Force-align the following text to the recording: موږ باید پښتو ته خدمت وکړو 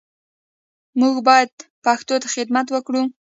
موږ 0.99 1.15
باید 1.27 1.49
پښتو 1.83 2.15
ته 2.21 2.27
خدمت 2.35 2.67
وکړو 2.71 3.01